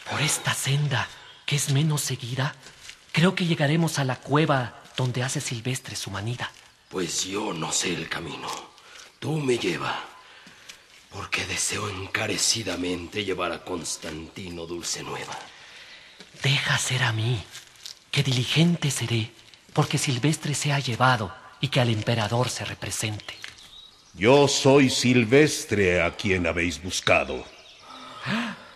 Por 0.10 0.22
esta 0.22 0.54
senda, 0.54 1.08
que 1.46 1.58
es 1.58 1.72
menos 1.72 2.02
seguida, 2.02 2.56
creo 3.12 3.36
que 3.36 3.46
llegaremos 3.46 4.00
a 4.00 4.06
la 4.06 4.16
cueva 4.16 4.82
donde 4.96 5.22
hace 5.22 5.42
Silvestre 5.42 5.96
su 5.96 6.10
manida. 6.10 6.50
Pues 6.98 7.26
yo 7.26 7.54
no 7.54 7.72
sé 7.72 7.94
el 7.94 8.10
camino. 8.10 8.48
Tú 9.20 9.34
me 9.34 9.60
lleva. 9.60 10.04
Porque 11.14 11.46
deseo 11.46 11.88
encarecidamente 11.90 13.24
llevar 13.24 13.52
a 13.52 13.64
Constantino 13.64 14.66
Dulce 14.66 15.04
Nueva. 15.04 15.38
Deja 16.42 16.76
ser 16.80 17.04
a 17.04 17.12
mí, 17.12 17.44
que 18.10 18.24
diligente 18.24 18.90
seré, 18.90 19.30
porque 19.74 20.00
Silvestre 20.00 20.56
sea 20.56 20.80
llevado 20.80 21.32
y 21.62 21.68
que 21.68 21.80
al 21.80 21.90
emperador 21.90 22.50
se 22.50 22.66
represente. 22.66 23.36
Yo 24.16 24.48
soy 24.48 24.90
Silvestre 24.90 26.02
a 26.02 26.16
quien 26.16 26.48
habéis 26.48 26.82
buscado. 26.82 27.46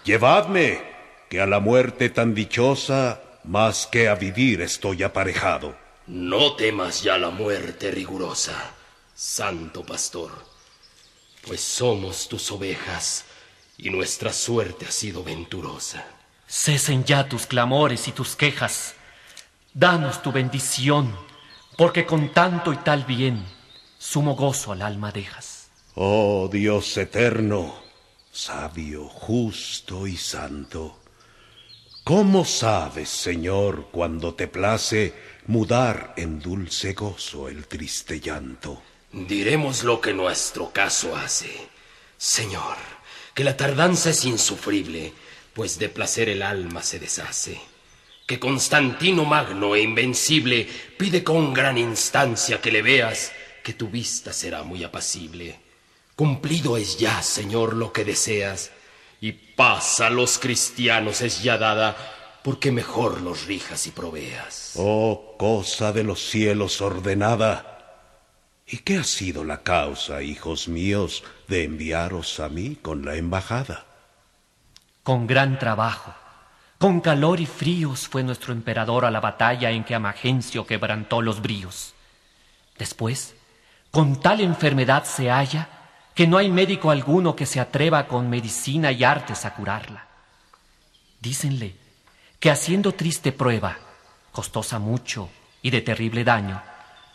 Llevadme, 0.03 0.79
que 1.27 1.41
a 1.41 1.47
la 1.47 1.59
muerte 1.59 2.11
tan 2.11 2.35
dichosa, 2.35 3.19
más 3.45 3.87
que 3.87 4.09
a 4.09 4.13
vivir 4.13 4.61
estoy 4.61 5.01
aparejado. 5.01 5.75
No 6.11 6.55
temas 6.57 7.03
ya 7.03 7.17
la 7.17 7.29
muerte 7.29 7.89
rigurosa, 7.89 8.73
santo 9.15 9.85
pastor, 9.85 10.29
pues 11.47 11.61
somos 11.61 12.27
tus 12.27 12.51
ovejas 12.51 13.23
y 13.77 13.91
nuestra 13.91 14.33
suerte 14.33 14.85
ha 14.85 14.91
sido 14.91 15.23
venturosa. 15.23 16.05
Cesen 16.49 17.05
ya 17.05 17.29
tus 17.29 17.47
clamores 17.47 18.09
y 18.09 18.11
tus 18.11 18.35
quejas. 18.35 18.95
Danos 19.73 20.21
tu 20.21 20.33
bendición, 20.33 21.15
porque 21.77 22.05
con 22.05 22.33
tanto 22.33 22.73
y 22.73 22.77
tal 22.77 23.05
bien 23.05 23.45
sumo 23.97 24.35
gozo 24.35 24.73
al 24.73 24.81
alma 24.81 25.13
dejas. 25.13 25.69
Oh 25.95 26.49
Dios 26.51 26.97
eterno, 26.97 27.73
sabio, 28.33 29.07
justo 29.07 30.05
y 30.05 30.17
santo, 30.17 30.99
¿cómo 32.03 32.43
sabes, 32.43 33.07
Señor, 33.07 33.87
cuando 33.91 34.33
te 34.33 34.49
place 34.49 35.30
mudar 35.47 36.13
en 36.17 36.39
dulce 36.39 36.93
gozo 36.93 37.49
el 37.49 37.67
triste 37.67 38.19
llanto? 38.19 38.81
Diremos 39.11 39.83
lo 39.83 39.99
que 39.99 40.13
nuestro 40.13 40.71
caso 40.71 41.15
hace. 41.15 41.67
Señor, 42.17 42.77
que 43.33 43.43
la 43.43 43.57
tardanza 43.57 44.11
es 44.11 44.25
insufrible, 44.25 45.13
pues 45.53 45.79
de 45.79 45.89
placer 45.89 46.29
el 46.29 46.41
alma 46.41 46.81
se 46.83 46.99
deshace. 46.99 47.59
Que 48.25 48.39
Constantino 48.39 49.25
magno 49.25 49.75
e 49.75 49.81
invencible 49.81 50.67
pide 50.97 51.23
con 51.23 51.53
gran 51.53 51.77
instancia 51.77 52.61
que 52.61 52.71
le 52.71 52.81
veas 52.81 53.31
que 53.63 53.73
tu 53.73 53.89
vista 53.89 54.31
será 54.31 54.63
muy 54.63 54.83
apacible. 54.83 55.59
Cumplido 56.15 56.77
es 56.77 56.97
ya, 56.97 57.21
Señor, 57.21 57.73
lo 57.73 57.91
que 57.91 58.05
deseas, 58.05 58.71
y 59.19 59.33
paz 59.33 59.99
a 60.01 60.09
los 60.09 60.39
cristianos 60.39 61.21
es 61.21 61.43
ya 61.43 61.57
dada, 61.57 61.97
porque 62.43 62.71
mejor 62.71 63.21
los 63.21 63.45
rijas 63.45 63.85
y 63.87 63.91
proveas. 63.91 64.73
Oh, 64.77 65.35
cosa 65.37 65.91
de 65.91 66.03
los 66.03 66.29
cielos 66.29 66.81
ordenada. 66.81 67.67
¿Y 68.67 68.77
qué 68.77 68.97
ha 68.97 69.03
sido 69.03 69.43
la 69.43 69.63
causa, 69.63 70.21
hijos 70.21 70.67
míos, 70.67 71.23
de 71.47 71.65
enviaros 71.65 72.39
a 72.39 72.49
mí 72.49 72.77
con 72.81 73.05
la 73.05 73.15
embajada? 73.15 73.85
Con 75.03 75.27
gran 75.27 75.59
trabajo, 75.59 76.13
con 76.77 77.01
calor 77.01 77.39
y 77.39 77.45
fríos 77.45 78.07
fue 78.07 78.23
nuestro 78.23 78.53
emperador 78.53 79.05
a 79.05 79.11
la 79.11 79.19
batalla 79.19 79.71
en 79.71 79.83
que 79.83 79.95
Amagencio 79.95 80.65
quebrantó 80.65 81.21
los 81.21 81.41
bríos. 81.41 81.93
Después, 82.77 83.35
con 83.91 84.19
tal 84.19 84.41
enfermedad 84.41 85.03
se 85.03 85.29
halla 85.29 85.67
que 86.15 86.27
no 86.27 86.37
hay 86.37 86.49
médico 86.49 86.91
alguno 86.91 87.35
que 87.35 87.45
se 87.45 87.59
atreva 87.59 88.07
con 88.07 88.29
medicina 88.29 88.91
y 88.91 89.03
artes 89.03 89.45
a 89.45 89.53
curarla. 89.53 90.07
Dícenle 91.19 91.80
que 92.41 92.49
haciendo 92.49 92.93
triste 92.93 93.31
prueba, 93.31 93.77
costosa 94.31 94.79
mucho 94.79 95.29
y 95.61 95.69
de 95.69 95.81
terrible 95.81 96.23
daño, 96.23 96.59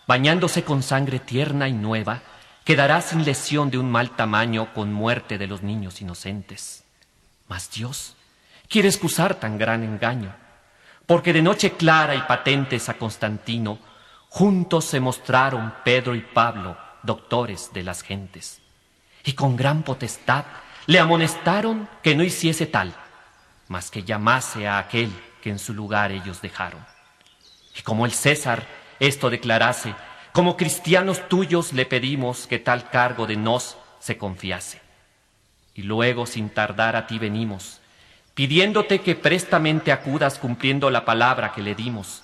bañándose 0.06 0.62
con 0.62 0.84
sangre 0.84 1.18
tierna 1.18 1.66
y 1.66 1.72
nueva, 1.72 2.22
quedará 2.64 3.00
sin 3.00 3.24
lesión 3.24 3.68
de 3.68 3.78
un 3.78 3.90
mal 3.90 4.14
tamaño 4.14 4.72
con 4.72 4.92
muerte 4.92 5.36
de 5.36 5.48
los 5.48 5.62
niños 5.62 6.00
inocentes. 6.00 6.84
Mas 7.48 7.72
Dios 7.72 8.14
quiere 8.68 8.86
excusar 8.86 9.34
tan 9.34 9.58
gran 9.58 9.82
engaño, 9.82 10.32
porque 11.06 11.32
de 11.32 11.42
noche 11.42 11.72
clara 11.72 12.14
y 12.14 12.20
patentes 12.22 12.88
a 12.88 12.94
Constantino 12.94 13.80
Juntos 14.28 14.84
se 14.84 15.00
mostraron 15.00 15.74
Pedro 15.84 16.14
y 16.14 16.20
Pablo, 16.20 16.76
doctores 17.02 17.70
de 17.72 17.82
las 17.82 18.02
gentes, 18.02 18.60
y 19.24 19.32
con 19.32 19.56
gran 19.56 19.82
potestad 19.82 20.44
le 20.86 21.00
amonestaron 21.00 21.88
que 22.02 22.14
no 22.14 22.22
hiciese 22.22 22.66
tal, 22.66 22.94
mas 23.68 23.90
que 23.90 24.02
llamase 24.02 24.68
a 24.68 24.78
aquel 24.78 25.10
que 25.42 25.50
en 25.50 25.58
su 25.58 25.74
lugar 25.74 26.12
ellos 26.12 26.40
dejaron. 26.42 26.84
Y 27.76 27.82
como 27.82 28.06
el 28.06 28.12
César 28.12 28.66
esto 28.98 29.28
declarase, 29.30 29.94
como 30.32 30.56
cristianos 30.56 31.28
tuyos 31.28 31.72
le 31.72 31.86
pedimos 31.86 32.46
que 32.46 32.58
tal 32.58 32.90
cargo 32.90 33.26
de 33.26 33.36
nos 33.36 33.76
se 33.98 34.16
confiase. 34.16 34.80
Y 35.74 35.82
luego 35.82 36.26
sin 36.26 36.48
tardar 36.48 36.96
a 36.96 37.06
ti 37.06 37.18
venimos, 37.18 37.80
pidiéndote 38.34 39.00
que 39.00 39.14
prestamente 39.14 39.92
acudas 39.92 40.38
cumpliendo 40.38 40.90
la 40.90 41.04
palabra 41.04 41.52
que 41.52 41.62
le 41.62 41.74
dimos 41.74 42.22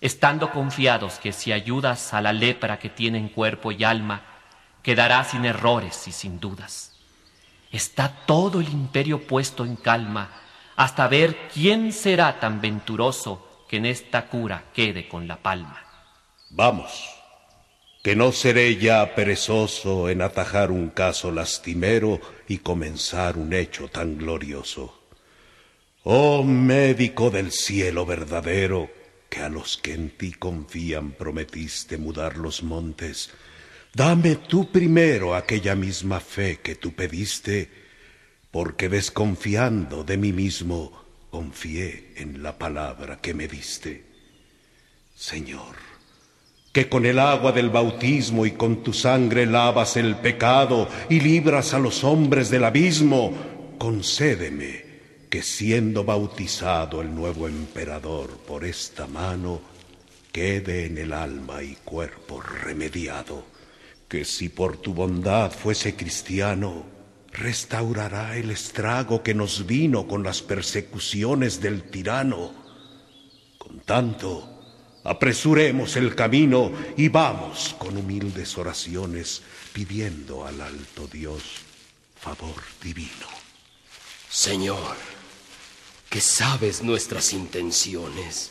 estando 0.00 0.50
confiados 0.50 1.18
que 1.18 1.32
si 1.32 1.52
ayudas 1.52 2.14
a 2.14 2.20
la 2.20 2.32
lepra 2.32 2.78
que 2.78 2.88
tiene 2.88 3.18
en 3.18 3.28
cuerpo 3.28 3.72
y 3.72 3.84
alma, 3.84 4.22
quedará 4.82 5.24
sin 5.24 5.44
errores 5.44 6.06
y 6.06 6.12
sin 6.12 6.38
dudas. 6.40 6.94
Está 7.70 8.08
todo 8.08 8.60
el 8.60 8.68
imperio 8.68 9.26
puesto 9.26 9.64
en 9.64 9.76
calma 9.76 10.30
hasta 10.78 11.08
ver 11.08 11.36
quién 11.52 11.92
será 11.92 12.38
tan 12.38 12.60
venturoso 12.60 13.64
que 13.68 13.78
en 13.78 13.86
esta 13.86 14.28
cura 14.28 14.70
quede 14.72 15.08
con 15.08 15.26
la 15.26 15.42
palma. 15.42 15.84
Vamos, 16.50 16.92
que 18.00 18.14
no 18.14 18.30
seré 18.30 18.76
ya 18.76 19.16
perezoso 19.16 20.08
en 20.08 20.22
atajar 20.22 20.70
un 20.70 20.90
caso 20.90 21.32
lastimero 21.32 22.20
y 22.46 22.58
comenzar 22.58 23.36
un 23.36 23.54
hecho 23.54 23.88
tan 23.88 24.18
glorioso. 24.18 25.02
Oh 26.04 26.44
médico 26.44 27.30
del 27.30 27.50
cielo 27.50 28.06
verdadero, 28.06 28.88
que 29.28 29.40
a 29.40 29.48
los 29.48 29.78
que 29.78 29.94
en 29.94 30.10
ti 30.10 30.30
confían 30.30 31.10
prometiste 31.10 31.98
mudar 31.98 32.36
los 32.36 32.62
montes, 32.62 33.32
dame 33.92 34.36
tú 34.36 34.70
primero 34.70 35.34
aquella 35.34 35.74
misma 35.74 36.20
fe 36.20 36.60
que 36.62 36.76
tú 36.76 36.94
pediste, 36.94 37.87
porque 38.50 38.88
desconfiando 38.88 40.04
de 40.04 40.16
mí 40.16 40.32
mismo, 40.32 40.92
confié 41.30 42.14
en 42.16 42.42
la 42.42 42.58
palabra 42.58 43.20
que 43.20 43.34
me 43.34 43.46
diste. 43.46 44.04
Señor, 45.14 45.76
que 46.72 46.88
con 46.88 47.04
el 47.04 47.18
agua 47.18 47.52
del 47.52 47.70
bautismo 47.70 48.46
y 48.46 48.52
con 48.52 48.82
tu 48.82 48.92
sangre 48.92 49.46
lavas 49.46 49.96
el 49.96 50.16
pecado 50.16 50.88
y 51.08 51.20
libras 51.20 51.74
a 51.74 51.78
los 51.78 52.04
hombres 52.04 52.50
del 52.50 52.64
abismo, 52.64 53.32
concédeme 53.78 54.86
que 55.28 55.42
siendo 55.42 56.04
bautizado 56.04 57.02
el 57.02 57.14
nuevo 57.14 57.48
emperador 57.48 58.38
por 58.46 58.64
esta 58.64 59.06
mano, 59.06 59.60
quede 60.32 60.86
en 60.86 60.98
el 60.98 61.12
alma 61.12 61.62
y 61.62 61.74
cuerpo 61.84 62.40
remediado, 62.40 63.44
que 64.08 64.24
si 64.24 64.48
por 64.48 64.78
tu 64.78 64.94
bondad 64.94 65.50
fuese 65.50 65.96
cristiano, 65.96 66.97
restaurará 67.32 68.36
el 68.36 68.50
estrago 68.50 69.22
que 69.22 69.34
nos 69.34 69.66
vino 69.66 70.06
con 70.06 70.22
las 70.22 70.42
persecuciones 70.42 71.60
del 71.60 71.84
tirano. 71.84 72.52
Con 73.58 73.80
tanto, 73.80 74.48
apresuremos 75.04 75.96
el 75.96 76.14
camino 76.14 76.72
y 76.96 77.08
vamos 77.08 77.74
con 77.78 77.96
humildes 77.96 78.56
oraciones 78.58 79.42
pidiendo 79.72 80.46
al 80.46 80.60
alto 80.60 81.06
Dios 81.06 81.42
favor 82.20 82.62
divino. 82.82 83.26
Señor, 84.28 84.96
que 86.10 86.20
sabes 86.20 86.82
nuestras 86.82 87.32
intenciones. 87.32 88.50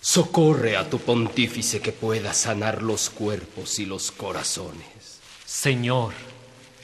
Socorre 0.00 0.76
a 0.76 0.88
tu 0.88 0.98
pontífice 0.98 1.80
que 1.80 1.92
pueda 1.92 2.32
sanar 2.32 2.82
los 2.82 3.10
cuerpos 3.10 3.78
y 3.78 3.86
los 3.86 4.10
corazones. 4.10 5.20
Señor, 5.44 6.14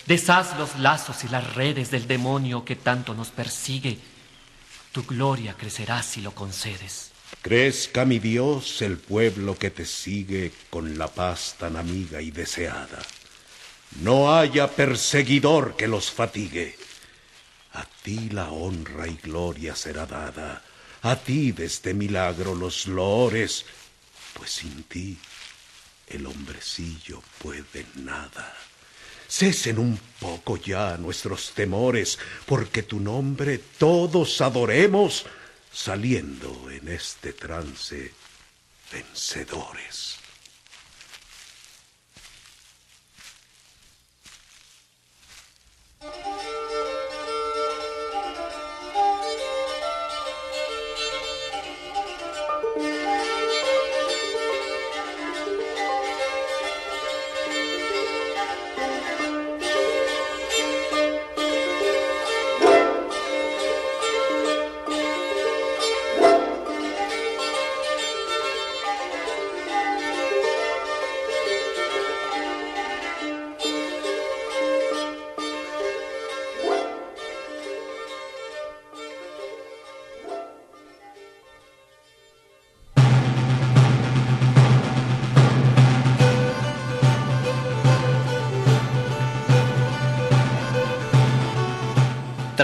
deshaz 0.07 0.57
los 0.59 0.79
lazos 0.79 1.25
y 1.25 1.29
las 1.29 1.55
redes 1.55 1.91
del 1.91 2.07
demonio 2.07 2.65
que 2.65 2.77
tanto 2.77 3.15
nos 3.15 3.29
persigue. 3.29 3.99
Tu 4.93 5.05
gloria 5.05 5.55
crecerá 5.55 6.03
si 6.03 6.21
lo 6.21 6.33
concedes. 6.33 7.11
Crezca, 7.43 8.05
mi 8.05 8.19
Dios, 8.19 8.83
el 8.83 8.99
pueblo 8.99 9.59
que 9.59 9.71
te 9.71 9.85
sigue 9.85 10.53
con 10.71 10.97
la 10.97 11.09
paz 11.09 11.57
tan 11.59 11.77
amiga 11.77 12.21
y 12.23 12.31
deseada. 12.31 13.03
No 14.01 14.35
haya 14.35 14.69
perseguidor 14.69 15.77
que 15.77 15.89
los 15.89 16.11
fatigue. 16.11 16.77
A 17.73 17.85
ti 18.03 18.31
la 18.31 18.51
honra 18.51 19.07
y 19.07 19.17
gloria 19.17 19.75
será 19.75 20.07
dada, 20.07 20.63
a 21.03 21.17
ti 21.17 21.53
de 21.53 21.67
este 21.67 21.93
milagro 21.93 22.55
los 22.55 22.87
loores, 22.87 23.67
pues 24.35 24.51
sin 24.51 24.85
ti 24.85 25.19
el 26.07 26.27
hombrecillo 26.27 27.23
puede 27.39 27.87
nada. 27.97 28.55
Cesen 29.29 29.79
un 29.79 29.99
poco 30.21 30.57
ya 30.57 30.97
nuestros 30.97 31.53
temores, 31.53 32.19
porque 32.47 32.83
tu 32.83 33.01
nombre 33.01 33.59
todos 33.59 34.41
adoremos, 34.41 35.27
saliendo 35.73 36.71
en 36.71 36.89
este 36.89 37.33
trance 37.33 38.13
vencedores. 38.93 40.26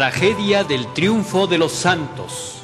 Tragedia 0.02 0.64
del 0.64 0.92
triunfo 0.94 1.46
de 1.46 1.58
los 1.58 1.70
santos. 1.70 2.56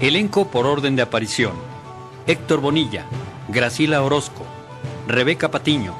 Elenco 0.00 0.48
por 0.48 0.66
orden 0.66 0.96
de 0.96 1.02
aparición. 1.02 1.52
Héctor 2.26 2.60
Bonilla, 2.60 3.06
Gracila 3.46 4.02
Orozco, 4.02 4.44
Rebeca 5.06 5.52
Patiño, 5.52 5.94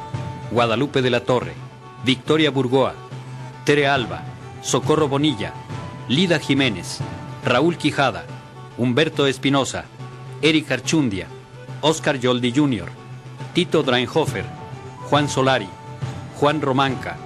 Guadalupe 0.50 1.02
de 1.02 1.10
la 1.10 1.20
Torre, 1.20 1.52
Victoria 2.04 2.50
Burgoa, 2.50 2.94
Tere 3.64 3.86
Alba, 3.86 4.24
Socorro 4.60 5.06
Bonilla, 5.06 5.54
Lida 6.08 6.40
Jiménez, 6.40 6.98
Raúl 7.44 7.76
Quijada, 7.78 8.24
Humberto 8.76 9.26
Espinosa, 9.26 9.84
Eric 10.42 10.72
Archundia, 10.72 11.26
Oscar 11.80 12.18
Yoldi 12.18 12.52
Jr., 12.52 12.88
Tito 13.52 13.82
Drainhofer, 13.82 14.44
Juan 15.08 15.28
Solari, 15.28 15.68
Juan 16.40 16.60
Romanca, 16.60 17.16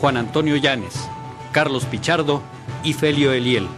Juan 0.00 0.16
Antonio 0.16 0.56
Llanes, 0.56 0.94
Carlos 1.52 1.84
Pichardo 1.84 2.42
y 2.82 2.92
Felio 2.92 3.32
Eliel. 3.32 3.68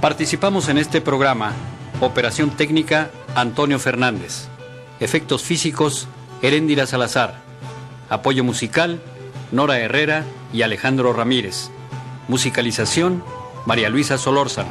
Participamos 0.00 0.68
en 0.68 0.78
este 0.78 1.00
programa 1.00 1.52
Operación 2.00 2.50
Técnica 2.50 3.10
Antonio 3.36 3.78
Fernández. 3.78 4.51
Efectos 5.02 5.42
físicos 5.42 6.06
Heréndira 6.42 6.86
Salazar. 6.86 7.42
Apoyo 8.08 8.44
musical 8.44 9.02
Nora 9.50 9.80
Herrera 9.80 10.24
y 10.52 10.62
Alejandro 10.62 11.12
Ramírez. 11.12 11.70
Musicalización 12.28 13.24
María 13.66 13.90
Luisa 13.90 14.16
Solórzano. 14.16 14.70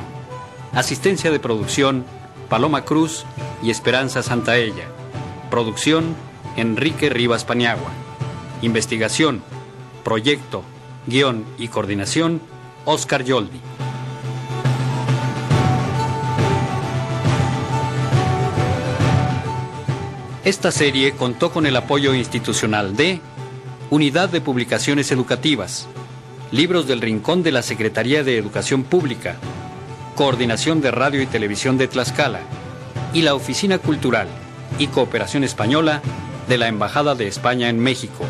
Asistencia 0.71 1.31
de 1.31 1.39
producción 1.41 2.05
Paloma 2.47 2.85
Cruz 2.85 3.25
y 3.61 3.71
Esperanza 3.71 4.23
Santaella. 4.23 4.85
Producción 5.49 6.15
Enrique 6.55 7.09
Rivas 7.09 7.43
Paniagua. 7.43 7.91
Investigación, 8.61 9.43
proyecto, 10.05 10.63
guion 11.07 11.43
y 11.57 11.67
coordinación 11.67 12.39
Oscar 12.85 13.25
Yoldi. 13.25 13.59
Esta 20.43 20.71
serie 20.71 21.11
contó 21.11 21.51
con 21.51 21.67
el 21.67 21.75
apoyo 21.75 22.15
institucional 22.15 22.95
de 22.95 23.21
Unidad 23.91 24.27
de 24.29 24.41
Publicaciones 24.41 25.11
Educativas, 25.11 25.87
Libros 26.51 26.87
del 26.87 26.99
Rincón 26.99 27.43
de 27.43 27.51
la 27.51 27.61
Secretaría 27.61 28.23
de 28.23 28.39
Educación 28.39 28.81
Pública, 28.81 29.35
Coordinación 30.15 30.81
de 30.81 30.89
Radio 30.89 31.21
y 31.21 31.27
Televisión 31.27 31.77
de 31.77 31.87
Tlaxcala 31.87 32.39
y 33.13 33.21
la 33.21 33.35
Oficina 33.35 33.77
Cultural 33.77 34.27
y 34.79 34.87
Cooperación 34.87 35.43
Española 35.43 36.01
de 36.49 36.57
la 36.57 36.69
Embajada 36.69 37.13
de 37.13 37.27
España 37.27 37.69
en 37.69 37.77
México. 37.77 38.25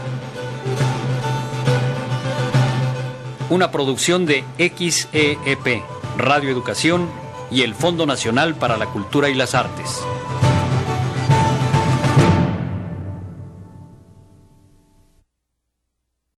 Una 3.49 3.71
producción 3.71 4.25
de 4.25 4.43
XEEP, 4.57 5.81
Radio 6.17 6.49
Educación 6.49 7.09
y 7.49 7.61
el 7.61 7.73
Fondo 7.73 8.05
Nacional 8.05 8.55
para 8.55 8.75
la 8.75 8.87
Cultura 8.87 9.29
y 9.29 9.33
las 9.33 9.55
Artes. 9.55 10.01